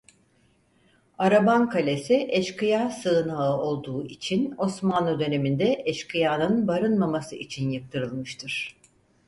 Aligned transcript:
Araban 1.17 1.69
kalesi 1.69 2.27
eşkıya 2.31 2.89
sığınağı 2.91 3.57
olduğu 3.61 4.05
için 4.07 4.53
Osmanlı 4.57 5.19
döneminde 5.19 5.83
eşkıyanın 5.85 6.67
barınmaması 6.67 7.35
için 7.35 7.69
yıktırılmıştır. 7.69 8.77